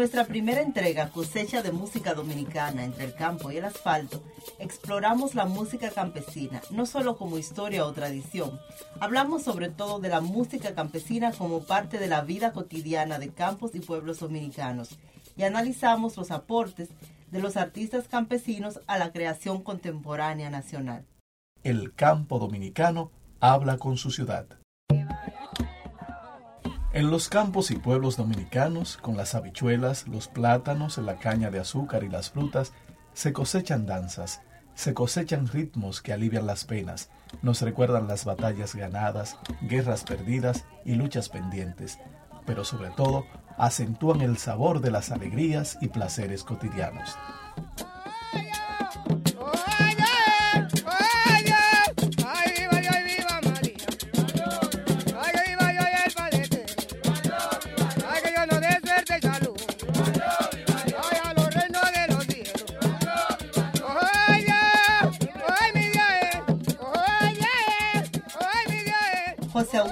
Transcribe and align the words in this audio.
nuestra 0.00 0.24
primera 0.24 0.62
entrega, 0.62 1.10
Cosecha 1.10 1.62
de 1.62 1.72
Música 1.72 2.14
Dominicana 2.14 2.84
entre 2.84 3.04
el 3.04 3.14
campo 3.14 3.52
y 3.52 3.58
el 3.58 3.66
asfalto, 3.66 4.24
exploramos 4.58 5.34
la 5.34 5.44
música 5.44 5.90
campesina, 5.90 6.62
no 6.70 6.86
solo 6.86 7.18
como 7.18 7.36
historia 7.36 7.84
o 7.84 7.92
tradición. 7.92 8.58
Hablamos 8.98 9.42
sobre 9.42 9.68
todo 9.68 9.98
de 9.98 10.08
la 10.08 10.22
música 10.22 10.74
campesina 10.74 11.32
como 11.32 11.64
parte 11.64 11.98
de 11.98 12.06
la 12.06 12.22
vida 12.22 12.54
cotidiana 12.54 13.18
de 13.18 13.28
campos 13.28 13.74
y 13.74 13.80
pueblos 13.80 14.20
dominicanos 14.20 14.98
y 15.36 15.42
analizamos 15.42 16.16
los 16.16 16.30
aportes 16.30 16.88
de 17.30 17.40
los 17.40 17.58
artistas 17.58 18.08
campesinos 18.08 18.80
a 18.86 18.96
la 18.96 19.12
creación 19.12 19.62
contemporánea 19.62 20.48
nacional. 20.48 21.04
El 21.62 21.94
campo 21.94 22.38
dominicano 22.38 23.10
habla 23.38 23.76
con 23.76 23.98
su 23.98 24.10
ciudad. 24.10 24.59
En 26.92 27.08
los 27.08 27.28
campos 27.28 27.70
y 27.70 27.76
pueblos 27.76 28.16
dominicanos, 28.16 28.96
con 28.96 29.16
las 29.16 29.36
habichuelas, 29.36 30.08
los 30.08 30.26
plátanos, 30.26 30.98
la 30.98 31.18
caña 31.18 31.48
de 31.52 31.60
azúcar 31.60 32.02
y 32.02 32.08
las 32.08 32.30
frutas, 32.30 32.72
se 33.12 33.32
cosechan 33.32 33.86
danzas, 33.86 34.42
se 34.74 34.92
cosechan 34.92 35.46
ritmos 35.46 36.02
que 36.02 36.12
alivian 36.12 36.46
las 36.46 36.64
penas, 36.64 37.08
nos 37.42 37.62
recuerdan 37.62 38.08
las 38.08 38.24
batallas 38.24 38.74
ganadas, 38.74 39.38
guerras 39.62 40.02
perdidas 40.02 40.64
y 40.84 40.96
luchas 40.96 41.28
pendientes, 41.28 42.00
pero 42.44 42.64
sobre 42.64 42.90
todo 42.90 43.24
acentúan 43.56 44.20
el 44.20 44.36
sabor 44.36 44.80
de 44.80 44.90
las 44.90 45.12
alegrías 45.12 45.78
y 45.80 45.88
placeres 45.88 46.42
cotidianos. 46.42 47.16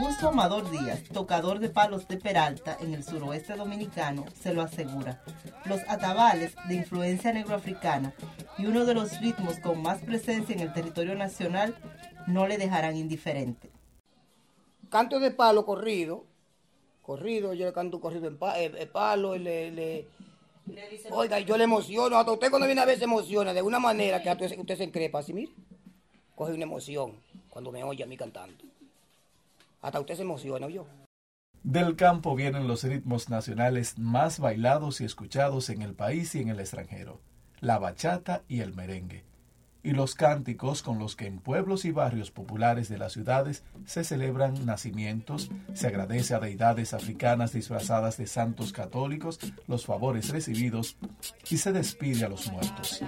Augusto 0.08 0.28
Amador 0.30 0.70
Díaz, 0.70 1.02
tocador 1.12 1.58
de 1.58 1.68
palos 1.68 2.08
de 2.08 2.16
Peralta 2.16 2.78
en 2.80 2.94
el 2.94 3.04
suroeste 3.04 3.54
dominicano, 3.54 4.24
se 4.40 4.54
lo 4.54 4.62
asegura. 4.62 5.22
Los 5.66 5.82
atabales 5.86 6.54
de 6.66 6.76
influencia 6.76 7.30
negroafricana 7.30 8.14
y 8.56 8.64
uno 8.64 8.86
de 8.86 8.94
los 8.94 9.20
ritmos 9.20 9.58
con 9.58 9.82
más 9.82 9.98
presencia 9.98 10.54
en 10.54 10.60
el 10.62 10.72
territorio 10.72 11.14
nacional 11.14 11.74
no 12.26 12.46
le 12.48 12.56
dejarán 12.56 12.96
indiferente. 12.96 13.70
Canto 14.88 15.20
de 15.20 15.30
palo 15.30 15.66
corrido, 15.66 16.24
corrido, 17.02 17.52
yo 17.52 17.66
le 17.66 17.74
canto 17.74 18.00
corrido 18.00 18.28
en 18.28 18.38
pa- 18.38 18.58
eh, 18.58 18.72
eh, 18.78 18.86
palo, 18.86 19.36
y 19.36 19.40
le, 19.40 19.70
le- 19.72 20.06
oiga, 21.10 21.38
yo 21.40 21.58
le 21.58 21.64
emociono, 21.64 22.16
hasta 22.16 22.32
usted 22.32 22.48
cuando 22.48 22.64
viene 22.64 22.80
a 22.80 22.86
ver 22.86 22.96
se 22.96 23.04
emociona 23.04 23.52
de 23.52 23.60
una 23.60 23.78
manera 23.78 24.22
que 24.22 24.30
usted, 24.30 24.58
usted 24.58 24.78
se 24.78 24.84
encrepa 24.84 25.18
así, 25.18 25.34
mire, 25.34 25.52
coge 26.34 26.54
una 26.54 26.64
emoción 26.64 27.12
cuando 27.50 27.70
me 27.70 27.84
oye 27.84 28.02
a 28.02 28.06
mí 28.06 28.16
cantando. 28.16 28.64
Hasta 29.80 30.00
usted 30.00 30.16
se 30.16 30.22
emociona, 30.22 30.68
yo. 30.68 30.86
Del 31.62 31.96
campo 31.96 32.34
vienen 32.34 32.68
los 32.68 32.84
ritmos 32.84 33.28
nacionales 33.28 33.98
más 33.98 34.38
bailados 34.38 35.00
y 35.00 35.04
escuchados 35.04 35.70
en 35.70 35.82
el 35.82 35.94
país 35.94 36.34
y 36.34 36.40
en 36.40 36.48
el 36.48 36.60
extranjero, 36.60 37.20
la 37.60 37.78
bachata 37.78 38.42
y 38.48 38.60
el 38.60 38.74
merengue, 38.74 39.24
y 39.82 39.90
los 39.90 40.14
cánticos 40.14 40.82
con 40.82 40.98
los 40.98 41.16
que 41.16 41.26
en 41.26 41.40
pueblos 41.40 41.84
y 41.84 41.90
barrios 41.90 42.30
populares 42.30 42.88
de 42.88 42.98
las 42.98 43.12
ciudades 43.12 43.64
se 43.86 44.04
celebran 44.04 44.66
nacimientos, 44.66 45.50
se 45.74 45.88
agradece 45.88 46.34
a 46.34 46.40
deidades 46.40 46.94
africanas 46.94 47.52
disfrazadas 47.52 48.16
de 48.16 48.26
santos 48.26 48.72
católicos 48.72 49.38
los 49.66 49.84
favores 49.84 50.30
recibidos 50.30 50.96
y 51.50 51.58
se 51.58 51.72
despide 51.72 52.24
a 52.24 52.28
los 52.28 52.50
muertos. 52.50 53.02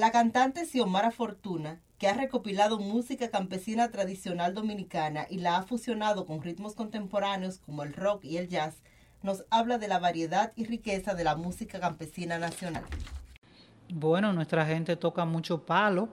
La 0.00 0.12
cantante 0.12 0.64
Xiomara 0.64 1.10
Fortuna, 1.10 1.78
que 1.98 2.08
ha 2.08 2.14
recopilado 2.14 2.78
música 2.78 3.28
campesina 3.28 3.90
tradicional 3.90 4.54
dominicana 4.54 5.26
y 5.28 5.40
la 5.40 5.58
ha 5.58 5.62
fusionado 5.62 6.24
con 6.24 6.40
ritmos 6.40 6.74
contemporáneos 6.74 7.58
como 7.58 7.82
el 7.82 7.92
rock 7.92 8.24
y 8.24 8.38
el 8.38 8.48
jazz, 8.48 8.82
nos 9.22 9.44
habla 9.50 9.76
de 9.76 9.88
la 9.88 9.98
variedad 9.98 10.54
y 10.56 10.64
riqueza 10.64 11.12
de 11.12 11.24
la 11.24 11.36
música 11.36 11.80
campesina 11.80 12.38
nacional. 12.38 12.84
Bueno, 13.92 14.32
nuestra 14.32 14.64
gente 14.64 14.96
toca 14.96 15.26
mucho 15.26 15.66
palo. 15.66 16.08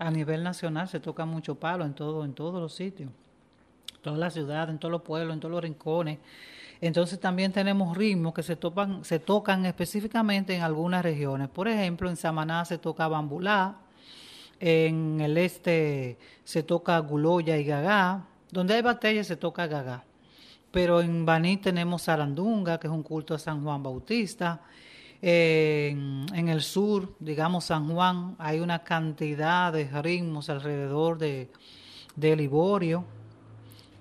A 0.00 0.10
nivel 0.10 0.42
nacional 0.42 0.88
se 0.88 0.98
toca 0.98 1.24
mucho 1.24 1.54
palo 1.54 1.84
en 1.84 1.94
todo, 1.94 2.24
en 2.24 2.34
todos 2.34 2.60
los 2.60 2.74
sitios. 2.74 3.12
Todas 4.02 4.18
las 4.18 4.34
ciudades, 4.34 4.70
en 4.70 4.80
todos 4.80 4.90
los 4.90 5.02
pueblos, 5.02 5.34
en 5.34 5.38
todos 5.38 5.52
los 5.52 5.62
rincones. 5.62 6.18
Entonces 6.80 7.20
también 7.20 7.52
tenemos 7.52 7.96
ritmos 7.96 8.32
que 8.32 8.42
se, 8.42 8.56
topan, 8.56 9.04
se 9.04 9.18
tocan 9.18 9.66
específicamente 9.66 10.54
en 10.54 10.62
algunas 10.62 11.02
regiones. 11.02 11.48
Por 11.48 11.68
ejemplo, 11.68 12.08
en 12.08 12.16
Samaná 12.16 12.64
se 12.64 12.78
toca 12.78 13.06
bambulá, 13.06 13.76
en 14.58 15.20
el 15.20 15.36
este 15.36 16.18
se 16.44 16.62
toca 16.62 16.98
guloya 16.98 17.56
y 17.58 17.64
gagá, 17.64 18.26
donde 18.50 18.74
hay 18.74 18.82
batallas 18.82 19.26
se 19.26 19.36
toca 19.36 19.66
gagá. 19.66 20.04
Pero 20.70 21.00
en 21.00 21.26
Baní 21.26 21.58
tenemos 21.58 22.04
zarandunga, 22.04 22.78
que 22.78 22.86
es 22.86 22.92
un 22.92 23.02
culto 23.02 23.34
a 23.34 23.38
San 23.38 23.62
Juan 23.62 23.82
Bautista. 23.82 24.62
En, 25.22 26.24
en 26.32 26.48
el 26.48 26.62
sur, 26.62 27.14
digamos 27.18 27.64
San 27.64 27.92
Juan, 27.92 28.36
hay 28.38 28.60
una 28.60 28.84
cantidad 28.84 29.70
de 29.70 29.84
ritmos 30.00 30.48
alrededor 30.48 31.18
de, 31.18 31.50
de 32.16 32.36
Liborio 32.36 33.04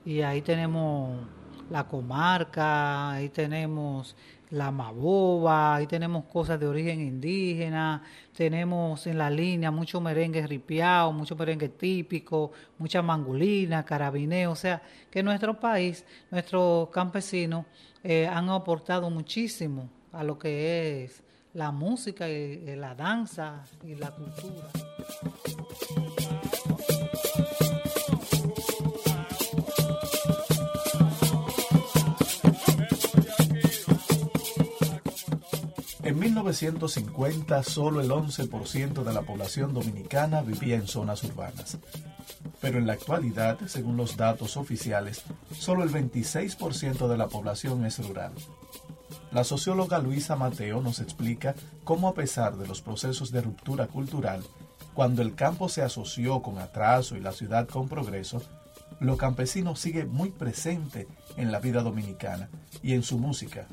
y 0.05 0.21
ahí 0.21 0.41
tenemos 0.41 1.19
la 1.69 1.87
comarca, 1.87 3.11
ahí 3.11 3.29
tenemos 3.29 4.15
la 4.51 4.71
maboba, 4.71 5.75
ahí 5.75 5.85
tenemos 5.85 6.25
cosas 6.25 6.59
de 6.59 6.65
origen 6.65 7.01
indígena, 7.01 8.01
tenemos 8.35 9.05
en 9.05 9.17
la 9.17 9.29
línea 9.29 9.69
mucho 9.69 10.01
merengue 10.01 10.45
ripiao, 10.47 11.11
mucho 11.11 11.35
merengue 11.35 11.69
típico, 11.69 12.51
mucha 12.79 13.01
mangulina, 13.01 13.85
carabineo, 13.85 14.51
o 14.51 14.55
sea 14.55 14.81
que 15.11 15.21
nuestro 15.21 15.59
país, 15.59 16.03
nuestros 16.31 16.89
campesinos 16.89 17.65
eh, 18.03 18.27
han 18.27 18.49
aportado 18.49 19.09
muchísimo 19.09 19.89
a 20.11 20.23
lo 20.23 20.39
que 20.39 21.03
es 21.03 21.23
la 21.53 21.71
música 21.71 22.27
y 22.27 22.75
la 22.75 22.95
danza 22.95 23.63
y 23.83 23.95
la 23.95 24.11
cultura. 24.11 24.69
En 36.19 36.25
1950 36.25 37.63
solo 37.63 38.01
el 38.01 38.09
11% 38.09 39.03
de 39.05 39.13
la 39.13 39.21
población 39.21 39.73
dominicana 39.73 40.41
vivía 40.41 40.75
en 40.75 40.85
zonas 40.85 41.23
urbanas. 41.23 41.77
Pero 42.59 42.77
en 42.77 42.87
la 42.87 42.91
actualidad, 42.91 43.57
según 43.67 43.95
los 43.95 44.17
datos 44.17 44.57
oficiales, 44.57 45.23
solo 45.57 45.81
el 45.81 45.91
26% 45.91 47.07
de 47.07 47.17
la 47.17 47.29
población 47.29 47.85
es 47.85 48.05
rural. 48.05 48.33
La 49.31 49.45
socióloga 49.45 49.99
Luisa 49.99 50.35
Mateo 50.35 50.81
nos 50.81 50.99
explica 50.99 51.55
cómo 51.85 52.09
a 52.09 52.15
pesar 52.15 52.57
de 52.57 52.67
los 52.67 52.81
procesos 52.81 53.31
de 53.31 53.39
ruptura 53.39 53.87
cultural, 53.87 54.43
cuando 54.93 55.21
el 55.21 55.35
campo 55.35 55.69
se 55.69 55.83
asoció 55.83 56.41
con 56.41 56.57
atraso 56.57 57.15
y 57.15 57.21
la 57.21 57.31
ciudad 57.31 57.65
con 57.65 57.87
progreso, 57.87 58.41
lo 58.99 59.15
campesino 59.15 59.77
sigue 59.77 60.03
muy 60.03 60.31
presente 60.31 61.07
en 61.37 61.53
la 61.53 61.61
vida 61.61 61.81
dominicana 61.81 62.49
y 62.83 62.91
en 62.91 63.03
su 63.03 63.17
música. 63.19 63.67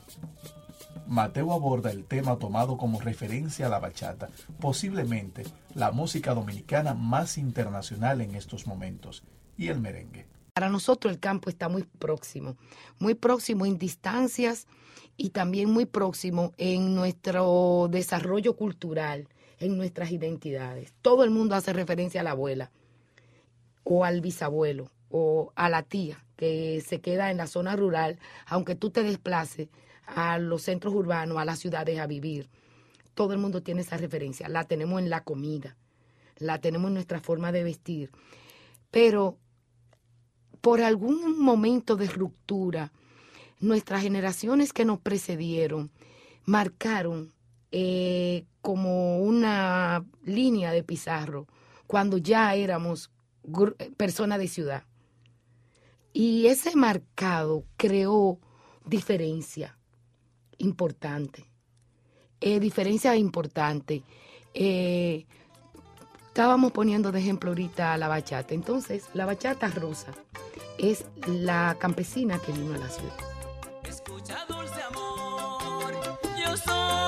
Mateo 1.09 1.53
aborda 1.53 1.91
el 1.91 2.05
tema 2.05 2.39
tomado 2.39 2.77
como 2.77 3.01
referencia 3.01 3.67
a 3.67 3.69
la 3.69 3.79
bachata, 3.79 4.29
posiblemente 4.61 5.45
la 5.75 5.93
música 5.93 6.35
dominicana 6.35 6.95
más 6.95 7.39
internacional 7.39 8.21
en 8.21 8.35
estos 8.35 8.67
momentos, 8.67 9.23
y 9.57 9.69
el 9.69 9.81
merengue. 9.81 10.27
Para 10.53 10.69
nosotros 10.69 11.13
el 11.13 11.21
campo 11.21 11.51
está 11.51 11.69
muy 11.69 11.83
próximo, 11.83 12.57
muy 12.99 13.15
próximo 13.15 13.67
en 13.67 13.79
distancias 13.79 14.67
y 15.17 15.31
también 15.31 15.71
muy 15.71 15.85
próximo 15.85 16.53
en 16.57 16.95
nuestro 16.95 17.89
desarrollo 17.91 18.57
cultural, 18.57 19.29
en 19.59 19.77
nuestras 19.77 20.11
identidades. 20.11 20.95
Todo 21.03 21.25
el 21.25 21.31
mundo 21.31 21.55
hace 21.55 21.73
referencia 21.73 22.21
a 22.21 22.25
la 22.25 22.31
abuela 22.31 22.71
o 23.85 24.05
al 24.05 24.21
bisabuelo 24.21 24.91
o 25.11 25.53
a 25.57 25.69
la 25.69 25.83
tía 25.83 26.25
que 26.37 26.83
se 26.87 27.01
queda 27.01 27.31
en 27.31 27.39
la 27.39 27.47
zona 27.47 27.77
rural, 27.77 28.19
aunque 28.47 28.75
tú 28.75 28.91
te 28.91 29.03
desplaces 29.03 29.69
a 30.07 30.39
los 30.39 30.63
centros 30.63 30.95
urbanos, 30.95 31.39
a 31.39 31.45
las 31.45 31.59
ciudades 31.59 31.99
a 31.99 32.07
vivir. 32.07 32.49
Todo 33.15 33.33
el 33.33 33.39
mundo 33.39 33.63
tiene 33.63 33.81
esa 33.81 33.97
referencia. 33.97 34.49
La 34.49 34.65
tenemos 34.65 35.01
en 35.01 35.11
la 35.11 35.23
comida, 35.23 35.77
la 36.39 36.61
tenemos 36.61 36.89
en 36.89 36.95
nuestra 36.95 37.21
forma 37.21 37.53
de 37.53 37.65
vestir. 37.65 38.11
Pero 38.91 39.39
por 40.61 40.81
algún 40.81 41.39
momento 41.39 41.97
de 41.97 42.09
ruptura, 42.09 42.93
nuestras 43.61 44.03
generaciones 44.03 44.73
que 44.73 44.85
nos 44.85 45.01
precedieron 45.01 45.91
marcaron 46.45 47.33
eh, 47.73 48.45
como 48.61 49.21
una 49.21 50.05
línea 50.25 50.73
de 50.73 50.83
pizarro 50.83 51.47
cuando 51.87 52.19
ya 52.19 52.55
éramos 52.55 53.11
personas 53.97 54.39
de 54.39 54.49
ciudad. 54.49 54.85
Y 56.13 56.47
ese 56.47 56.75
marcado 56.77 57.65
creó 57.77 58.39
diferencia 58.85 59.77
importante. 60.59 61.45
Eh, 62.41 62.61
diferencia 62.61 63.17
importante. 63.17 64.03
Eh, 64.55 65.27
estábamos 66.29 66.73
poniendo 66.73 67.13
de 67.13 67.21
ejemplo 67.21 67.51
ahorita 67.51 67.97
la 67.97 68.09
bachata. 68.09 68.55
Entonces, 68.55 69.05
la 69.15 69.27
bachata 69.27 69.69
rosa 69.69 70.13
es 70.79 71.07
la 71.27 71.77
campesina 71.79 72.39
que 72.39 72.53
vino 72.53 72.75
a 72.75 72.79
la 72.79 72.89
ciudad. 72.89 73.15
Escucha, 73.85 74.45
dulce 74.49 74.83
amor, 74.83 75.95
yo 76.39 76.57
soy 76.57 77.06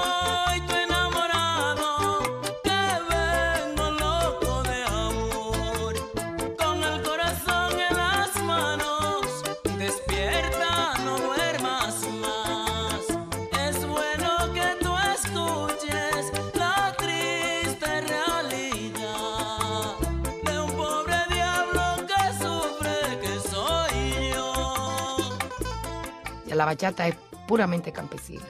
bachata 26.68 27.08
es 27.08 27.16
puramente 27.46 27.92
campesina. 27.92 28.46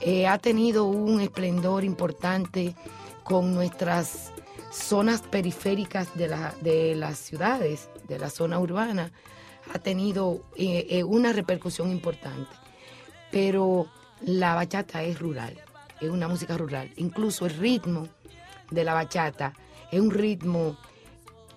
Eh, 0.00 0.26
ha 0.26 0.38
tenido 0.38 0.86
un 0.86 1.20
esplendor 1.20 1.84
importante 1.84 2.74
con 3.24 3.54
nuestras 3.54 4.32
zonas 4.70 5.22
periféricas 5.22 6.16
de, 6.16 6.34
de 6.62 6.94
las 6.94 7.18
ciudades, 7.18 7.88
de 8.08 8.18
la 8.18 8.30
zona 8.30 8.58
urbana, 8.58 9.12
ha 9.74 9.78
tenido 9.78 10.42
eh, 10.56 10.86
eh, 10.90 11.04
una 11.04 11.32
repercusión 11.32 11.90
importante. 11.90 12.50
Pero 13.30 13.86
la 14.22 14.54
bachata 14.54 15.02
es 15.02 15.18
rural, 15.18 15.58
es 16.00 16.08
una 16.08 16.28
música 16.28 16.56
rural. 16.56 16.90
Incluso 16.96 17.46
el 17.46 17.54
ritmo 17.56 18.08
de 18.70 18.84
la 18.84 18.94
bachata 18.94 19.52
es 19.90 20.00
un 20.00 20.10
ritmo 20.10 20.76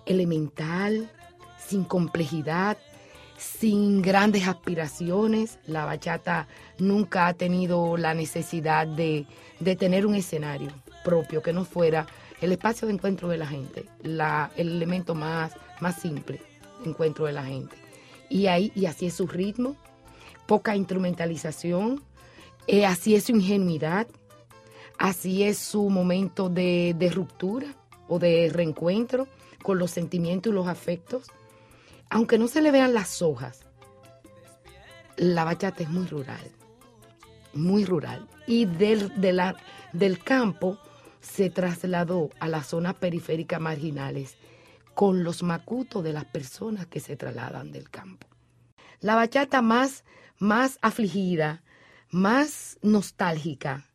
elemental, 0.06 1.10
sin 1.58 1.84
complejidad, 1.84 2.76
sin 3.36 4.02
grandes 4.02 4.46
aspiraciones. 4.46 5.58
La 5.66 5.84
bachata 5.84 6.48
nunca 6.78 7.26
ha 7.26 7.34
tenido 7.34 7.96
la 7.96 8.14
necesidad 8.14 8.86
de, 8.86 9.26
tener 9.78 10.06
un 10.06 10.14
escenario 10.14 10.70
propio 11.04 11.42
que 11.42 11.52
no 11.52 11.64
fuera 11.64 12.06
el 12.40 12.52
espacio 12.52 12.86
de 12.86 12.94
encuentro 12.94 13.28
de 13.28 13.38
la 13.38 13.46
gente, 13.46 13.86
la, 14.02 14.50
el 14.56 14.68
elemento 14.68 15.14
más, 15.14 15.52
más 15.80 16.00
simple 16.00 16.40
de 16.82 16.90
encuentro 16.90 17.26
de 17.26 17.32
la 17.32 17.44
gente. 17.44 17.76
Y, 18.28 18.46
ahí, 18.46 18.72
y 18.74 18.86
así 18.86 19.06
es 19.06 19.14
su 19.14 19.26
ritmo, 19.26 19.76
poca 20.46 20.76
instrumentalización, 20.76 22.02
eh, 22.66 22.86
así 22.86 23.14
es 23.14 23.24
su 23.24 23.32
ingenuidad, 23.32 24.06
así 24.98 25.44
es 25.44 25.58
su 25.58 25.88
momento 25.90 26.48
de, 26.48 26.94
de 26.98 27.10
ruptura 27.10 27.66
o 28.08 28.18
de 28.18 28.50
reencuentro 28.52 29.28
con 29.62 29.78
los 29.78 29.90
sentimientos 29.90 30.52
y 30.52 30.54
los 30.54 30.66
afectos 30.66 31.30
aunque 32.14 32.38
no 32.38 32.46
se 32.46 32.62
le 32.62 32.70
vean 32.70 32.94
las 32.94 33.22
hojas, 33.22 33.66
la 35.16 35.42
bachata 35.42 35.82
es 35.82 35.90
muy 35.90 36.06
rural, 36.06 36.48
muy 37.54 37.84
rural. 37.84 38.28
Y 38.46 38.66
del, 38.66 39.12
del 39.92 40.18
campo 40.20 40.78
se 41.20 41.50
trasladó 41.50 42.30
a 42.38 42.46
las 42.46 42.68
zonas 42.68 42.94
periféricas 42.94 43.60
marginales 43.60 44.36
con 44.94 45.24
los 45.24 45.42
macutos 45.42 46.04
de 46.04 46.12
las 46.12 46.24
personas 46.24 46.86
que 46.86 47.00
se 47.00 47.16
trasladan 47.16 47.72
del 47.72 47.90
campo. 47.90 48.28
La 49.00 49.16
bachata 49.16 49.60
más, 49.60 50.04
más 50.38 50.78
afligida, 50.82 51.64
más 52.10 52.78
nostálgica, 52.80 53.88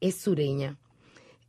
es 0.00 0.14
sureña. 0.14 0.78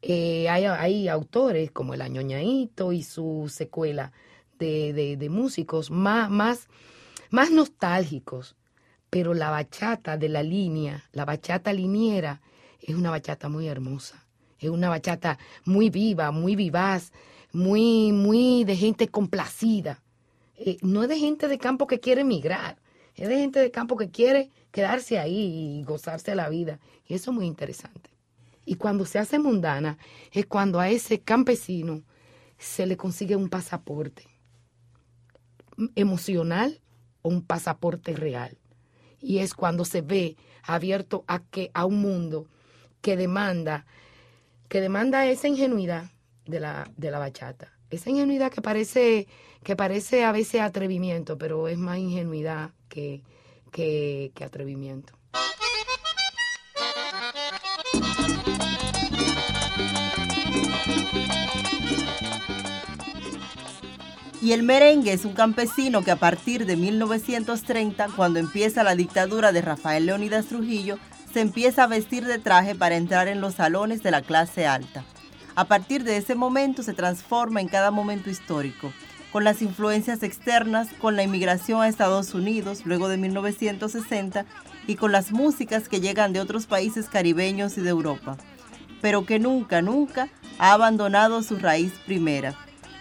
Eh, 0.01 0.49
hay, 0.49 0.65
hay, 0.65 1.07
autores 1.07 1.69
como 1.69 1.93
el 1.93 2.01
Añoñaito 2.01 2.93
y 2.93 3.03
su 3.03 3.45
secuela 3.47 4.11
de, 4.57 5.27
músicos 5.29 5.91
más, 5.91 6.29
más, 6.29 6.67
más 7.29 7.51
nostálgicos, 7.51 8.55
pero 9.09 9.33
la 9.33 9.49
bachata 9.49 10.17
de 10.17 10.29
la 10.29 10.43
línea, 10.43 11.03
la 11.11 11.25
bachata 11.25 11.73
liniera, 11.73 12.41
es 12.81 12.95
una 12.95 13.11
bachata 13.11 13.49
muy 13.49 13.67
hermosa, 13.67 14.27
es 14.59 14.69
una 14.69 14.89
bachata 14.89 15.37
muy 15.63 15.89
viva, 15.89 16.31
muy 16.31 16.55
vivaz, 16.55 17.11
muy, 17.51 18.11
muy 18.11 18.63
de 18.63 18.75
gente 18.75 19.07
complacida. 19.07 20.03
Eh, 20.57 20.77
no 20.81 21.03
es 21.03 21.09
de 21.09 21.17
gente 21.17 21.47
de 21.47 21.57
campo 21.57 21.87
que 21.87 21.99
quiere 21.99 22.21
emigrar, 22.21 22.77
es 23.15 23.29
de 23.29 23.37
gente 23.37 23.59
de 23.59 23.71
campo 23.71 23.95
que 23.95 24.09
quiere 24.09 24.51
quedarse 24.71 25.19
ahí 25.19 25.79
y 25.79 25.83
gozarse 25.83 26.35
la 26.35 26.49
vida. 26.49 26.79
Y 27.07 27.13
eso 27.13 27.31
es 27.31 27.35
muy 27.35 27.45
interesante. 27.45 28.09
Y 28.65 28.75
cuando 28.75 29.05
se 29.05 29.19
hace 29.19 29.39
mundana 29.39 29.97
es 30.31 30.45
cuando 30.45 30.79
a 30.79 30.89
ese 30.89 31.21
campesino 31.21 32.03
se 32.57 32.85
le 32.85 32.97
consigue 32.97 33.35
un 33.35 33.49
pasaporte 33.49 34.34
emocional 35.95 36.81
o 37.21 37.29
un 37.29 37.41
pasaporte 37.41 38.13
real. 38.13 38.57
Y 39.19 39.39
es 39.39 39.53
cuando 39.53 39.85
se 39.85 40.01
ve 40.01 40.35
abierto 40.63 41.23
a 41.27 41.39
que 41.39 41.71
a 41.73 41.85
un 41.85 41.99
mundo 42.01 42.47
que 43.01 43.17
demanda 43.17 43.85
que 44.67 44.81
demanda 44.81 45.25
esa 45.27 45.47
ingenuidad 45.47 46.11
de 46.45 46.59
la, 46.59 46.89
de 46.97 47.11
la 47.11 47.19
bachata. 47.19 47.71
Esa 47.89 48.09
ingenuidad 48.09 48.51
que 48.51 48.61
parece 48.61 49.27
que 49.63 49.75
parece 49.75 50.23
a 50.23 50.31
veces 50.31 50.61
atrevimiento, 50.61 51.37
pero 51.37 51.67
es 51.67 51.77
más 51.77 51.97
ingenuidad 51.97 52.71
que, 52.87 53.23
que, 53.71 54.31
que 54.35 54.43
atrevimiento. 54.43 55.13
Y 64.45 64.53
el 64.53 64.61
merengue 64.61 65.11
es 65.11 65.25
un 65.25 65.33
campesino 65.33 66.03
que 66.03 66.11
a 66.11 66.17
partir 66.17 66.67
de 66.67 66.75
1930, 66.75 68.09
cuando 68.15 68.37
empieza 68.37 68.83
la 68.83 68.95
dictadura 68.95 69.51
de 69.51 69.63
Rafael 69.63 70.05
Leónidas 70.05 70.45
Trujillo, 70.45 70.99
se 71.33 71.41
empieza 71.41 71.81
a 71.81 71.87
vestir 71.87 72.27
de 72.27 72.37
traje 72.37 72.75
para 72.75 72.95
entrar 72.95 73.27
en 73.27 73.41
los 73.41 73.55
salones 73.55 74.03
de 74.03 74.11
la 74.11 74.21
clase 74.21 74.67
alta. 74.67 75.03
A 75.55 75.65
partir 75.65 76.03
de 76.03 76.17
ese 76.17 76.35
momento 76.35 76.83
se 76.83 76.93
transforma 76.93 77.59
en 77.59 77.67
cada 77.67 77.89
momento 77.89 78.29
histórico, 78.29 78.93
con 79.31 79.43
las 79.43 79.63
influencias 79.63 80.21
externas, 80.21 80.89
con 81.01 81.15
la 81.15 81.23
inmigración 81.23 81.81
a 81.81 81.87
Estados 81.87 82.35
Unidos 82.35 82.83
luego 82.85 83.07
de 83.07 83.17
1960 83.17 84.45
y 84.85 84.93
con 84.93 85.11
las 85.11 85.31
músicas 85.31 85.89
que 85.89 86.01
llegan 86.01 86.33
de 86.33 86.39
otros 86.39 86.67
países 86.67 87.09
caribeños 87.09 87.79
y 87.79 87.81
de 87.81 87.89
Europa, 87.89 88.37
pero 89.01 89.25
que 89.25 89.39
nunca, 89.39 89.81
nunca 89.81 90.29
ha 90.59 90.73
abandonado 90.73 91.41
su 91.41 91.57
raíz 91.57 91.93
primera 92.05 92.55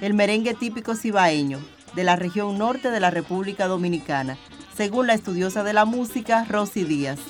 el 0.05 0.13
merengue 0.13 0.53
típico 0.53 0.97
cibaeño 0.97 1.61
de 1.95 2.05
la 2.05 2.15
región 2.15 2.59
norte 2.59 2.91
de 2.91 3.01
la 3.01 3.11
República 3.11 3.67
Dominicana, 3.69 4.37
según 4.77 5.07
la 5.07 5.15
estudiosa 5.15 5.65
de 5.65 5.73
la 5.73 5.87
música 5.87 6.45
Rosy 6.45 6.85
Díaz. 6.85 7.21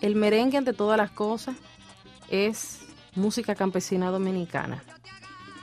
El 0.00 0.16
merengue, 0.16 0.56
ante 0.56 0.72
todas 0.72 0.96
las 0.96 1.10
cosas, 1.10 1.54
es 2.30 2.80
música 3.14 3.54
campesina 3.54 4.10
dominicana. 4.10 4.82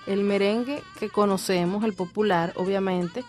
El 0.06 0.24
merengue 0.24 0.84
que 1.00 1.10
conocemos, 1.10 1.84
el 1.84 1.96
popular, 1.96 2.54
obviamente, 2.56 3.24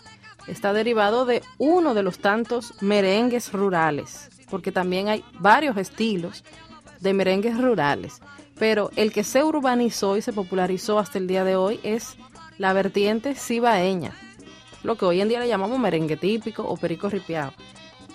está 0.47 0.73
derivado 0.73 1.25
de 1.25 1.43
uno 1.59 1.95
de 1.95 2.03
los 2.03 2.19
tantos 2.19 2.75
merengues 2.81 3.53
rurales, 3.53 4.31
porque 4.51 4.73
también 4.73 5.09
hay 5.09 5.25
varios 5.39 5.77
estilos 5.77 6.45
de 7.01 7.15
merengues 7.15 7.59
rurales, 7.59 8.21
pero 8.59 8.91
el 8.97 9.13
que 9.13 9.25
se 9.25 9.43
urbanizó 9.43 10.17
y 10.17 10.23
se 10.23 10.33
popularizó 10.33 10.99
hasta 10.99 11.19
el 11.19 11.27
día 11.27 11.45
de 11.45 11.57
hoy 11.57 11.81
es 11.83 12.17
la 12.59 12.73
vertiente 12.73 13.35
cibaeña, 13.35 14.13
lo 14.83 14.97
que 14.97 15.07
hoy 15.07 15.21
en 15.21 15.29
día 15.29 15.41
le 15.41 15.49
llamamos 15.49 15.79
merengue 15.79 16.17
típico 16.17 16.63
o 16.63 16.77
perico 16.77 17.09
ripiado. 17.09 17.53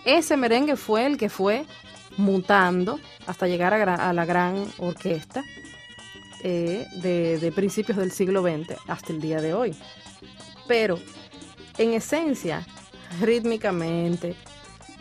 Ese 0.05 0.37
merengue 0.37 0.75
fue 0.75 1.07
el 1.07 1.17
que 1.17 1.29
fue 1.29 1.65
mutando 2.17 2.99
hasta 3.25 3.47
llegar 3.47 3.73
a, 3.73 4.13
la 4.13 4.25
gran 4.25 4.65
orquesta 4.77 5.43
eh, 6.43 6.85
de, 7.01 7.39
de 7.39 7.51
principios 7.51 7.97
del 7.97 8.11
siglo 8.11 8.43
XX 8.43 8.77
hasta 8.87 9.13
el 9.13 9.19
día 9.19 9.41
de 9.41 9.53
hoy. 9.55 9.75
Pero 10.67 10.99
en 11.77 11.93
esencia, 11.93 12.65
rítmicamente, 13.21 14.35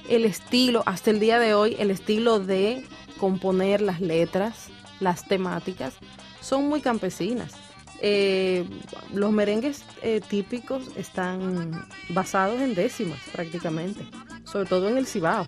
el 0.08 0.24
estilo, 0.24 0.82
hasta 0.86 1.10
el 1.10 1.20
día 1.20 1.38
de 1.38 1.54
hoy, 1.54 1.76
el 1.78 1.90
estilo 1.90 2.40
de 2.40 2.84
componer 3.18 3.80
las 3.80 4.00
letras, 4.00 4.68
las 5.00 5.26
temáticas, 5.26 5.94
son 6.40 6.68
muy 6.68 6.80
campesinas. 6.80 7.52
Eh, 8.00 8.66
los 9.14 9.32
merengues 9.32 9.82
eh, 10.02 10.20
típicos 10.28 10.90
están 10.96 11.86
basados 12.10 12.60
en 12.60 12.74
décimas 12.74 13.18
prácticamente, 13.32 14.04
sobre 14.44 14.68
todo 14.68 14.88
en 14.88 14.98
el 14.98 15.06
cibao. 15.06 15.46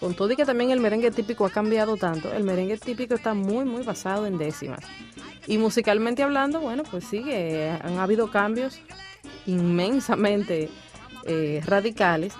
Con 0.00 0.14
todo 0.14 0.30
y 0.32 0.36
que 0.36 0.44
también 0.44 0.70
el 0.70 0.80
merengue 0.80 1.10
típico 1.10 1.46
ha 1.46 1.50
cambiado 1.50 1.96
tanto, 1.96 2.32
el 2.32 2.44
merengue 2.44 2.76
típico 2.78 3.14
está 3.14 3.32
muy, 3.32 3.64
muy 3.64 3.82
basado 3.82 4.26
en 4.26 4.38
décimas. 4.38 4.80
Y 5.46 5.58
musicalmente 5.58 6.22
hablando, 6.22 6.60
bueno, 6.60 6.82
pues 6.90 7.04
sí, 7.04 7.22
han 7.22 7.98
habido 7.98 8.30
cambios 8.30 8.80
inmensamente 9.46 10.68
eh, 11.24 11.60
radicales, 11.64 12.34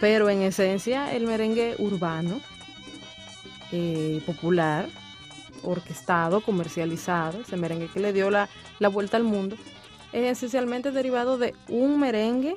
pero 0.00 0.30
en 0.30 0.42
esencia 0.42 1.14
el 1.14 1.26
merengue 1.26 1.74
urbano, 1.78 2.40
eh, 3.72 4.22
popular, 4.24 4.88
orquestado, 5.62 6.40
comercializado, 6.40 7.40
ese 7.40 7.56
merengue 7.56 7.88
que 7.88 8.00
le 8.00 8.12
dio 8.12 8.30
la, 8.30 8.48
vuelta 8.90 9.16
al 9.16 9.24
mundo, 9.24 9.56
es 10.12 10.38
esencialmente 10.38 10.90
derivado 10.90 11.38
de 11.38 11.54
un 11.68 12.00
merengue 12.00 12.56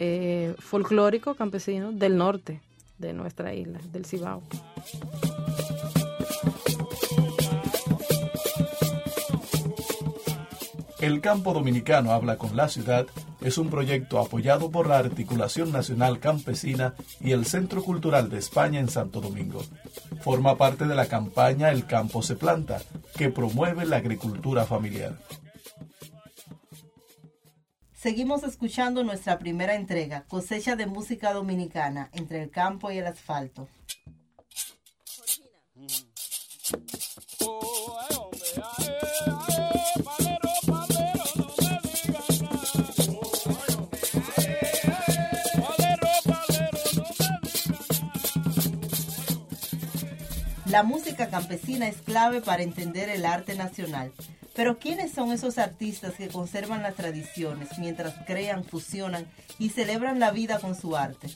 eh, 0.00 0.54
folclórico 0.58 1.34
campesino 1.34 1.92
del 1.92 2.16
norte 2.16 2.60
de 2.98 3.12
nuestra 3.12 3.54
isla, 3.54 3.78
del 3.92 4.04
Cibao. 4.04 4.42
El 11.00 11.20
Campo 11.20 11.52
Dominicano 11.52 12.12
habla 12.12 12.38
con 12.38 12.56
la 12.56 12.68
ciudad 12.68 13.06
es 13.40 13.56
un 13.56 13.70
proyecto 13.70 14.18
apoyado 14.18 14.70
por 14.72 14.88
la 14.88 14.98
Articulación 14.98 15.70
Nacional 15.70 16.18
Campesina 16.18 16.94
y 17.20 17.30
el 17.30 17.46
Centro 17.46 17.84
Cultural 17.84 18.28
de 18.28 18.38
España 18.38 18.80
en 18.80 18.88
Santo 18.88 19.20
Domingo. 19.20 19.62
Forma 20.22 20.56
parte 20.56 20.86
de 20.86 20.96
la 20.96 21.06
campaña 21.06 21.70
El 21.70 21.86
Campo 21.86 22.20
se 22.22 22.34
planta, 22.34 22.82
que 23.16 23.30
promueve 23.30 23.86
la 23.86 23.98
agricultura 23.98 24.64
familiar. 24.64 25.16
Seguimos 27.94 28.42
escuchando 28.42 29.04
nuestra 29.04 29.38
primera 29.38 29.76
entrega, 29.76 30.24
cosecha 30.28 30.74
de 30.74 30.86
música 30.86 31.32
dominicana 31.32 32.10
entre 32.12 32.42
el 32.42 32.50
campo 32.50 32.90
y 32.90 32.98
el 32.98 33.06
asfalto. 33.06 33.68
La 50.70 50.82
música 50.82 51.30
campesina 51.30 51.88
es 51.88 52.02
clave 52.02 52.42
para 52.42 52.62
entender 52.62 53.08
el 53.08 53.24
arte 53.24 53.54
nacional. 53.54 54.12
Pero 54.54 54.78
¿quiénes 54.78 55.12
son 55.12 55.32
esos 55.32 55.56
artistas 55.56 56.14
que 56.14 56.28
conservan 56.28 56.82
las 56.82 56.94
tradiciones 56.94 57.78
mientras 57.78 58.14
crean, 58.26 58.64
fusionan 58.64 59.26
y 59.58 59.70
celebran 59.70 60.18
la 60.18 60.30
vida 60.30 60.58
con 60.58 60.74
su 60.74 60.94
arte? 60.94 61.28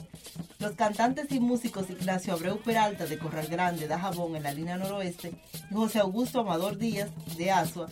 Los 0.59 0.73
cantantes 0.73 1.33
y 1.33 1.41
músicos 1.41 1.89
Ignacio 1.89 2.35
Abreu 2.35 2.59
Peralta 2.59 3.07
de 3.07 3.19
Corral 3.19 3.47
Grande, 3.47 3.89
Dajabón 3.89 4.37
en 4.37 4.43
la 4.43 4.53
línea 4.53 4.77
noroeste 4.77 5.33
y 5.71 5.75
José 5.75 6.01
Augusto 6.01 6.41
Amador 6.41 6.77
Díaz 6.77 7.09
de 7.39 7.53
Asua 7.53 7.89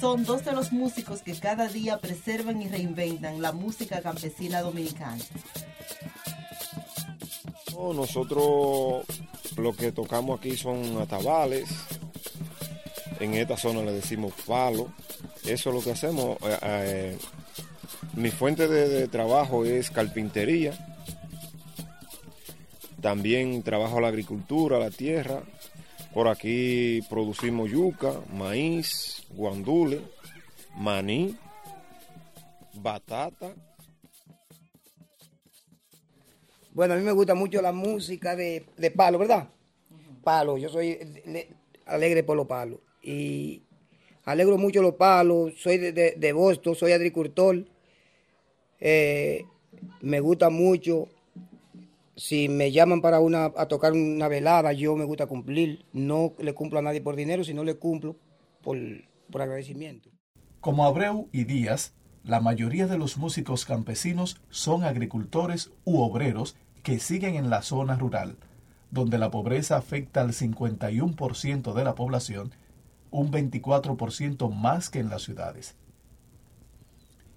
son 0.00 0.24
dos 0.24 0.44
de 0.44 0.52
los 0.52 0.72
músicos 0.72 1.20
que 1.20 1.38
cada 1.38 1.68
día 1.68 1.98
preservan 1.98 2.62
y 2.62 2.68
reinventan 2.68 3.42
la 3.42 3.52
música 3.52 4.00
campesina 4.00 4.62
dominicana. 4.62 5.22
nosotros 7.94 9.04
lo 9.58 9.74
que 9.74 9.92
tocamos 9.92 10.38
aquí 10.38 10.56
son 10.56 11.00
atabales. 11.00 11.68
En 13.20 13.34
esta 13.34 13.56
zona 13.56 13.82
le 13.82 13.92
decimos 13.92 14.32
palo. 14.46 14.92
Eso 15.44 15.70
es 15.70 15.74
lo 15.74 15.82
que 15.82 15.90
hacemos. 15.90 16.38
Eh, 16.42 16.58
eh, 16.62 17.18
mi 18.14 18.30
fuente 18.30 18.68
de, 18.68 19.08
trabajo 19.08 19.64
es 19.64 19.90
carpintería. 19.90 20.72
También 23.00 23.62
trabajo 23.62 24.00
la 24.00 24.08
agricultura, 24.08 24.78
la 24.78 24.90
tierra. 24.90 25.42
Por 26.14 26.28
aquí 26.28 27.00
producimos 27.08 27.70
yuca, 27.70 28.12
maíz, 28.32 29.22
guandule, 29.30 30.00
maní, 30.76 31.36
batata. 32.74 33.54
Bueno, 36.78 36.94
a 36.94 36.96
mí 36.96 37.02
me 37.02 37.10
gusta 37.10 37.34
mucho 37.34 37.60
la 37.60 37.72
música 37.72 38.36
de, 38.36 38.64
palo, 38.94 39.18
¿verdad? 39.18 39.48
Palo, 40.22 40.58
yo 40.58 40.68
soy 40.68 40.96
alegre 41.84 42.22
por 42.22 42.36
los 42.36 42.46
palos. 42.46 42.78
Y 43.02 43.62
alegro 44.24 44.58
mucho 44.58 44.80
los 44.80 44.94
palos, 44.94 45.54
soy 45.56 45.78
de, 45.78 45.90
de, 45.92 46.32
Boston, 46.32 46.76
soy 46.76 46.92
agricultor. 46.92 47.64
Eh, 48.78 49.44
me 50.02 50.20
gusta 50.20 50.50
mucho. 50.50 51.08
Si 52.14 52.48
me 52.48 52.70
llaman 52.70 53.00
para 53.00 53.18
una, 53.18 53.46
a 53.56 53.66
tocar 53.66 53.92
una 53.92 54.28
velada, 54.28 54.72
yo 54.72 54.94
me 54.94 55.04
gusta 55.04 55.26
cumplir. 55.26 55.84
No 55.92 56.34
le 56.38 56.54
cumplo 56.54 56.78
a 56.78 56.82
nadie 56.82 57.00
por 57.00 57.16
dinero, 57.16 57.42
sino 57.42 57.64
le 57.64 57.74
cumplo 57.74 58.14
por, 58.62 58.78
por 59.32 59.42
agradecimiento. 59.42 60.10
Como 60.60 60.86
Abreu 60.86 61.28
y 61.32 61.42
Díaz, 61.42 61.96
la 62.22 62.40
mayoría 62.40 62.86
de 62.86 62.98
los 62.98 63.16
músicos 63.16 63.64
campesinos 63.64 64.40
son 64.48 64.84
agricultores 64.84 65.72
u 65.84 66.02
obreros 66.02 66.56
que 66.88 67.00
siguen 67.00 67.34
en 67.34 67.50
la 67.50 67.60
zona 67.60 67.96
rural, 67.96 68.38
donde 68.90 69.18
la 69.18 69.30
pobreza 69.30 69.76
afecta 69.76 70.22
al 70.22 70.32
51% 70.32 71.74
de 71.74 71.84
la 71.84 71.94
población, 71.94 72.50
un 73.10 73.30
24% 73.30 74.50
más 74.50 74.88
que 74.88 74.98
en 74.98 75.10
las 75.10 75.20
ciudades. 75.20 75.76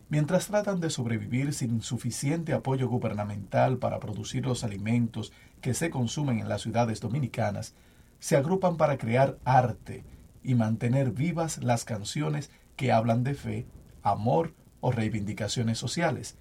Mientras 0.07 0.47
tratan 0.47 0.79
de 0.79 0.89
sobrevivir 0.89 1.53
sin 1.53 1.81
suficiente 1.81 2.53
apoyo 2.53 2.87
gubernamental 2.87 3.77
para 3.77 3.99
producir 3.99 4.45
los 4.45 4.63
alimentos 4.63 5.33
que 5.59 5.73
se 5.73 5.89
consumen 5.89 6.39
en 6.39 6.47
las 6.47 6.61
ciudades 6.61 7.01
dominicanas, 7.01 7.75
se 8.19 8.37
agrupan 8.37 8.77
para 8.77 8.97
crear 8.97 9.37
arte 9.43 10.05
y 10.43 10.55
mantener 10.55 11.11
vivas 11.11 11.61
las 11.61 11.83
canciones 11.83 12.51
que 12.77 12.93
hablan 12.93 13.25
de 13.25 13.33
fe, 13.33 13.65
amor 14.01 14.53
o 14.79 14.93
reivindicaciones 14.93 15.77
sociales, 15.77 16.37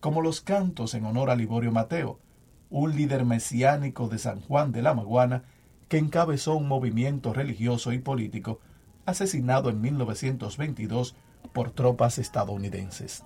como 0.00 0.22
los 0.22 0.40
cantos 0.40 0.94
en 0.94 1.04
honor 1.04 1.30
a 1.30 1.36
Liborio 1.36 1.70
Mateo, 1.70 2.18
un 2.70 2.94
líder 2.96 3.24
mesiánico 3.24 4.08
de 4.08 4.18
San 4.18 4.40
Juan 4.40 4.72
de 4.72 4.82
la 4.82 4.94
Maguana 4.94 5.44
que 5.88 5.98
encabezó 5.98 6.54
un 6.54 6.68
movimiento 6.68 7.32
religioso 7.32 7.92
y 7.92 7.98
político 7.98 8.60
asesinado 9.06 9.70
en 9.70 9.80
1922 9.80 11.16
por 11.52 11.70
tropas 11.70 12.18
estadounidenses. 12.18 13.24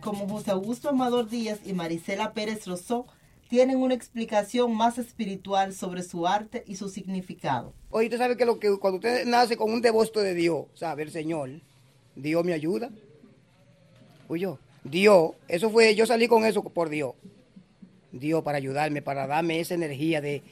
Como 0.00 0.28
José 0.28 0.52
Augusto 0.52 0.88
Amador 0.88 1.28
Díaz 1.28 1.58
y 1.64 1.72
Marisela 1.72 2.32
Pérez 2.32 2.66
Rosó 2.66 3.06
tienen 3.48 3.78
una 3.78 3.94
explicación 3.94 4.74
más 4.74 4.96
espiritual 4.96 5.74
sobre 5.74 6.02
su 6.04 6.26
arte 6.26 6.62
y 6.66 6.76
su 6.76 6.88
significado. 6.88 7.74
Oye, 7.90 8.06
usted 8.06 8.18
sabe 8.18 8.36
que, 8.36 8.44
lo 8.46 8.60
que 8.60 8.78
cuando 8.78 8.96
usted 8.96 9.26
nace 9.26 9.56
con 9.56 9.72
un 9.72 9.82
devoto 9.82 10.20
de 10.20 10.34
Dios, 10.34 10.66
sabe, 10.74 11.02
el 11.02 11.10
Señor, 11.10 11.50
Dios 12.14 12.44
me 12.44 12.52
ayuda. 12.52 12.90
Oye, 14.28 14.48
Dios, 14.84 15.32
eso 15.48 15.68
fue, 15.68 15.94
yo 15.94 16.06
salí 16.06 16.28
con 16.28 16.44
eso 16.44 16.62
por 16.62 16.88
Dios. 16.88 17.14
Dios 18.12 18.42
para 18.44 18.58
ayudarme, 18.58 19.02
para 19.02 19.26
darme 19.26 19.58
esa 19.58 19.74
energía 19.74 20.20
de, 20.20 20.42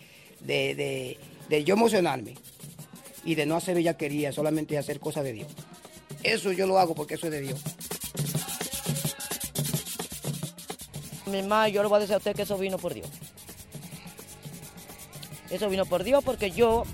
de, 0.41 0.75
de, 0.75 1.19
de 1.49 1.65
yo 1.65 1.75
emocionarme 1.75 2.35
y 3.25 3.35
de 3.37 3.47
no 3.47 3.55
hacer 3.55 3.77
bellaquería, 3.77 4.33
solamente 4.33 4.77
hacer 4.77 4.99
cosas 4.99 5.25
de 5.25 5.35
Dios. 5.35 5.49
Eso 6.23 6.53
yo 6.53 6.67
lo 6.67 6.79
hago 6.79 6.95
porque 6.95 7.15
eso 7.15 7.27
es 7.27 7.33
de 7.33 7.41
Dios. 7.41 7.63
Mi 11.31 11.43
mamá, 11.43 11.69
yo 11.69 11.83
le 11.83 11.89
voy 11.89 11.97
a 11.97 12.01
decir 12.01 12.15
a 12.15 12.19
usted 12.19 12.35
que 12.35 12.43
eso 12.43 12.59
vino 12.59 12.79
por 12.79 12.95
Dios. 12.95 13.09
Eso 15.51 15.69
vino 15.69 15.85
por 15.85 16.05
Dios 16.05 16.23
porque 16.25 16.51
yo, 16.51 16.85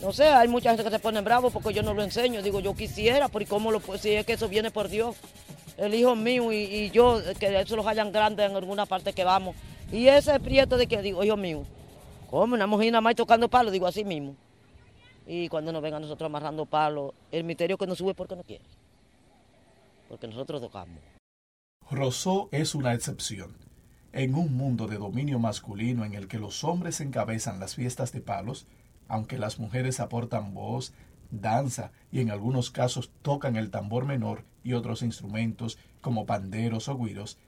no 0.00 0.12
sé, 0.12 0.24
hay 0.28 0.48
mucha 0.48 0.70
gente 0.70 0.84
que 0.84 0.90
se 0.90 0.98
pone 0.98 1.20
bravo 1.20 1.50
porque 1.50 1.74
yo 1.74 1.82
no 1.82 1.94
lo 1.94 2.02
enseño. 2.02 2.42
Digo, 2.42 2.60
yo 2.60 2.74
quisiera, 2.74 3.28
pero 3.28 3.46
¿cómo 3.46 3.70
lo? 3.70 3.80
Si 3.98 4.10
es 4.12 4.24
que 4.24 4.34
eso 4.34 4.48
viene 4.48 4.70
por 4.70 4.88
Dios. 4.88 5.16
El 5.76 5.94
hijo 5.94 6.14
mío 6.14 6.52
y, 6.52 6.56
y 6.56 6.90
yo, 6.90 7.20
que 7.38 7.60
eso 7.60 7.76
los 7.76 7.86
hayan 7.86 8.12
grandes 8.12 8.50
en 8.50 8.56
alguna 8.56 8.86
parte 8.86 9.12
que 9.12 9.24
vamos. 9.24 9.56
Y 9.92 10.08
ese 10.08 10.38
prieto 10.40 10.76
de 10.76 10.86
que 10.86 11.02
digo, 11.02 11.24
hijo 11.24 11.36
mío, 11.36 11.64
¿cómo? 12.30 12.54
Una 12.54 12.66
mujer 12.66 12.92
nada 12.92 13.00
más 13.00 13.14
tocando 13.14 13.48
palos, 13.48 13.72
digo 13.72 13.86
así 13.86 14.04
mismo. 14.04 14.36
Y 15.26 15.48
cuando 15.48 15.72
nos 15.72 15.82
vengan 15.82 16.02
nosotros 16.02 16.26
amarrando 16.26 16.66
palos, 16.66 17.12
el 17.30 17.44
misterio 17.44 17.78
que 17.78 17.86
nos 17.86 17.98
sube 17.98 18.14
porque 18.14 18.36
no 18.36 18.42
quiere. 18.42 18.64
Porque 20.08 20.26
nosotros 20.26 20.60
tocamos. 20.60 20.98
Rousseau 21.90 22.48
es 22.52 22.76
una 22.76 22.94
excepción. 22.94 23.56
En 24.12 24.36
un 24.36 24.56
mundo 24.56 24.86
de 24.86 24.96
dominio 24.96 25.40
masculino 25.40 26.04
en 26.04 26.14
el 26.14 26.28
que 26.28 26.38
los 26.38 26.62
hombres 26.62 27.00
encabezan 27.00 27.58
las 27.58 27.74
fiestas 27.74 28.12
de 28.12 28.20
palos, 28.20 28.68
aunque 29.08 29.38
las 29.38 29.58
mujeres 29.58 29.98
aportan 29.98 30.54
voz, 30.54 30.92
danza 31.32 31.90
y 32.12 32.20
en 32.20 32.30
algunos 32.30 32.70
casos 32.70 33.10
tocan 33.22 33.56
el 33.56 33.72
tambor 33.72 34.06
menor 34.06 34.44
y 34.62 34.74
otros 34.74 35.02
instrumentos 35.02 35.78
como 36.00 36.26
panderos 36.26 36.88
o 36.88 36.96
guiros, 36.96 37.38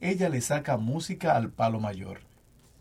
ella 0.00 0.28
le 0.28 0.42
saca 0.42 0.76
música 0.76 1.34
al 1.34 1.50
palo 1.50 1.80
mayor. 1.80 2.20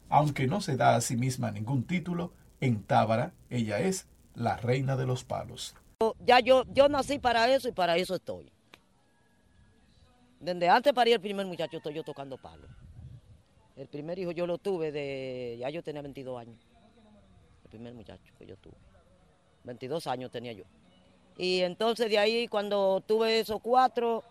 Aunque 0.09 0.45
no 0.45 0.61
se 0.61 0.77
da 0.77 0.95
a 0.95 1.01
sí 1.01 1.17
misma 1.17 1.49
ningún 1.49 1.83
título, 1.83 2.31
en 2.61 2.83
Tábara 2.83 3.33
ella 3.49 3.79
es 3.79 4.05
la 4.35 4.57
reina 4.57 4.95
de 4.95 5.07
los 5.07 5.23
palos. 5.23 5.73
Ya 6.23 6.41
yo, 6.41 6.63
yo 6.71 6.89
nací 6.89 7.17
para 7.17 7.51
eso 7.51 7.69
y 7.69 7.71
para 7.71 7.97
eso 7.97 8.13
estoy. 8.13 8.51
Desde 10.39 10.69
antes 10.69 10.93
parí 10.93 11.13
el 11.13 11.19
primer 11.19 11.45
muchacho 11.45 11.77
estoy 11.77 11.93
yo 11.93 12.03
tocando 12.03 12.37
palo. 12.37 12.67
El 13.75 13.87
primer 13.87 14.17
hijo 14.19 14.31
yo 14.31 14.47
lo 14.47 14.57
tuve 14.57 14.91
de, 14.91 15.57
ya 15.59 15.69
yo 15.69 15.83
tenía 15.83 16.01
22 16.01 16.39
años. 16.39 16.57
El 17.63 17.69
primer 17.69 17.93
muchacho 17.93 18.33
que 18.37 18.45
yo 18.45 18.55
tuve. 18.57 18.75
22 19.63 20.07
años 20.07 20.31
tenía 20.31 20.53
yo. 20.53 20.63
Y 21.37 21.61
entonces 21.61 22.09
de 22.09 22.17
ahí 22.17 22.47
cuando 22.47 23.01
tuve 23.05 23.39
esos 23.39 23.61
cuatro, 23.61 24.23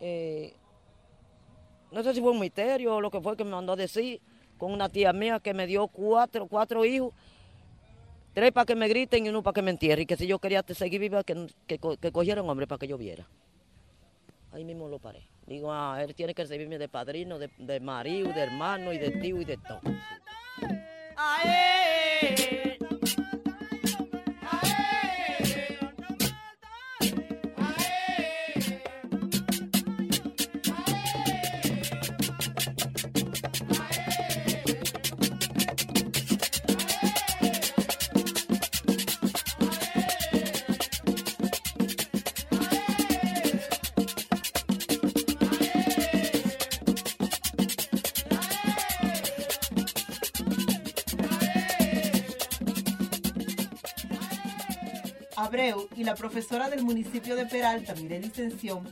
eh, 0.00 0.54
no 1.90 2.02
sé 2.02 2.14
si 2.14 2.20
fue 2.20 2.30
un 2.30 2.40
misterio 2.40 2.96
o 2.96 3.00
lo 3.00 3.10
que 3.10 3.20
fue 3.20 3.36
que 3.36 3.44
me 3.44 3.50
mandó 3.50 3.72
a 3.72 3.76
decir, 3.76 4.20
con 4.58 4.72
una 4.72 4.88
tía 4.88 5.12
mía 5.12 5.40
que 5.40 5.54
me 5.54 5.66
dio 5.66 5.88
cuatro, 5.88 6.46
cuatro 6.46 6.84
hijos, 6.84 7.12
tres 8.34 8.52
para 8.52 8.64
que 8.64 8.76
me 8.76 8.86
griten 8.86 9.26
y 9.26 9.28
uno 9.28 9.42
para 9.42 9.54
que 9.54 9.62
me 9.62 9.72
entierren. 9.72 10.02
Y 10.02 10.06
que 10.06 10.16
si 10.16 10.26
yo 10.26 10.38
quería 10.38 10.64
seguir 10.68 11.00
viva, 11.00 11.24
que, 11.24 11.48
que, 11.66 11.78
que 11.78 12.12
cogiera 12.12 12.42
un 12.42 12.50
hombre 12.50 12.66
para 12.66 12.78
que 12.78 12.86
yo 12.86 12.96
viera. 12.96 13.26
Ahí 14.52 14.64
mismo 14.64 14.88
lo 14.88 14.98
paré. 14.98 15.26
Digo, 15.46 15.72
ah, 15.72 15.98
él 16.02 16.14
tiene 16.14 16.34
que 16.34 16.46
servirme 16.46 16.78
de 16.78 16.88
padrino, 16.88 17.38
de, 17.38 17.50
de 17.58 17.80
marido, 17.80 18.32
de 18.32 18.40
hermano 18.40 18.92
y 18.92 18.98
de 18.98 19.10
tío 19.10 19.40
y 19.40 19.44
de 19.44 19.56
todo. 19.56 19.80
Abreu 55.52 55.86
y 55.94 56.02
la 56.04 56.14
profesora 56.14 56.70
del 56.70 56.82
municipio 56.82 57.36
de 57.36 57.44
Peralta, 57.44 57.94
Mireli 57.94 58.28
Ascensión, 58.28 58.90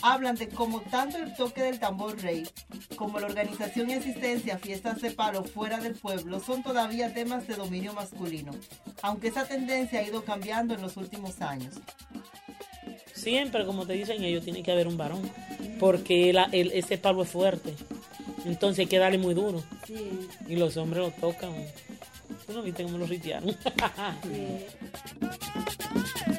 hablan 0.00 0.36
de 0.36 0.48
cómo 0.48 0.80
tanto 0.80 1.18
el 1.18 1.36
toque 1.36 1.60
del 1.62 1.78
tambor 1.78 2.18
rey 2.22 2.48
como 2.96 3.20
la 3.20 3.26
organización 3.26 3.90
y 3.90 3.92
asistencia 3.92 4.54
a 4.54 4.58
fiestas 4.58 5.02
de 5.02 5.10
palo 5.10 5.44
fuera 5.44 5.76
del 5.80 5.96
pueblo 5.96 6.40
son 6.40 6.62
todavía 6.62 7.12
temas 7.12 7.46
de 7.46 7.56
dominio 7.56 7.92
masculino, 7.92 8.52
aunque 9.02 9.28
esa 9.28 9.44
tendencia 9.46 10.00
ha 10.00 10.02
ido 10.02 10.24
cambiando 10.24 10.72
en 10.72 10.80
los 10.80 10.96
últimos 10.96 11.42
años. 11.42 11.74
Siempre, 13.12 13.66
como 13.66 13.86
te 13.86 13.92
dicen 13.92 14.24
ellos, 14.24 14.44
tiene 14.44 14.62
que 14.62 14.72
haber 14.72 14.88
un 14.88 14.96
varón, 14.96 15.30
porque 15.78 16.32
la- 16.32 16.48
el- 16.52 16.72
ese 16.72 16.96
palo 16.96 17.22
es 17.24 17.28
fuerte, 17.28 17.74
entonces 18.46 18.78
hay 18.78 18.86
que 18.86 18.96
darle 18.98 19.18
muy 19.18 19.34
duro. 19.34 19.62
Y 20.48 20.56
los 20.56 20.74
hombres 20.78 21.02
lo 21.02 21.10
tocan. 21.10 21.52
¿Tú 22.46 22.54
no 22.54 22.62
viste 22.62 22.82
cómo 22.82 22.96
lo 22.96 23.04
ritearon? 23.06 23.54
Thank 25.94 26.28
you. 26.28 26.37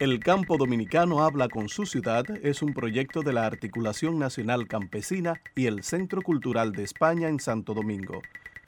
El 0.00 0.18
Campo 0.18 0.56
Dominicano 0.56 1.22
habla 1.22 1.50
con 1.50 1.68
su 1.68 1.84
ciudad 1.84 2.24
es 2.42 2.62
un 2.62 2.72
proyecto 2.72 3.20
de 3.20 3.34
la 3.34 3.44
Articulación 3.44 4.18
Nacional 4.18 4.66
Campesina 4.66 5.42
y 5.54 5.66
el 5.66 5.82
Centro 5.82 6.22
Cultural 6.22 6.72
de 6.72 6.84
España 6.84 7.28
en 7.28 7.38
Santo 7.38 7.74
Domingo. 7.74 8.22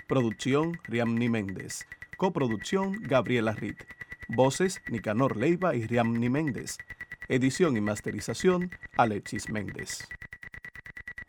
Producción 0.06 0.78
Riamni 0.84 1.30
Méndez. 1.30 1.86
Coproducción 2.18 3.00
Gabriela 3.00 3.52
Ritt. 3.52 3.82
Voces 4.28 4.82
Nicanor 4.90 5.38
Leiva 5.38 5.74
y 5.74 5.86
Riamni 5.86 6.28
Méndez. 6.28 6.76
Edición 7.28 7.78
y 7.78 7.80
masterización 7.80 8.70
Alexis 8.98 9.48
Méndez. 9.48 10.06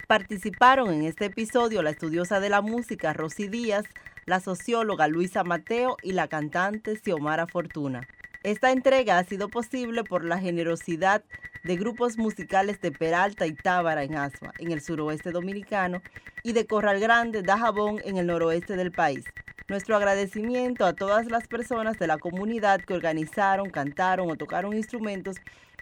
Participaron 0.10 0.94
en 0.94 1.04
este 1.04 1.28
episodio 1.28 1.82
la 1.82 1.92
estudiosa 1.92 2.42
de 2.42 2.50
la 2.50 2.60
música 2.60 3.14
Rosy 3.14 3.48
Díaz, 3.48 3.86
la 4.26 4.42
socióloga 4.42 5.08
Luisa 5.08 5.46
Mateo 5.46 5.96
y 6.04 6.12
la 6.12 6.28
cantante 6.28 6.98
Xiomara 6.98 7.48
Fortuna. 7.48 8.06
Esta 8.44 8.74
entrega 8.74 9.20
ha 9.20 9.24
sido 9.24 9.48
posible 9.48 10.04
por 10.04 10.26
la 10.26 10.38
generosidad 10.38 11.24
de 11.64 11.78
grupos 11.78 12.18
musicales 12.18 12.82
de 12.82 12.92
Peralta 12.92 13.48
y 13.48 13.54
Tábara 13.54 14.04
en 14.04 14.16
Asua, 14.16 14.52
en 14.60 14.74
el 14.74 14.82
suroeste 14.82 15.32
dominicano, 15.32 16.02
y 16.44 16.52
de 16.52 16.68
Corral 16.68 17.00
Grande, 17.00 17.42
Dajabón, 17.42 18.02
en 18.04 18.18
el 18.18 18.28
noroeste 18.28 18.76
del 18.76 18.92
país. 18.92 19.24
Nuestro 19.70 19.96
agradecimiento 19.96 20.86
a 20.86 20.92
todas 20.92 21.28
las 21.28 21.48
personas 21.48 21.98
de 22.00 22.08
la 22.08 22.18
comunidad 22.18 22.82
que 22.82 22.94
organizaron, 22.94 23.70
cantaron 23.70 24.30
o 24.30 24.36
tocaron 24.36 24.76
instrumentos 24.76 25.38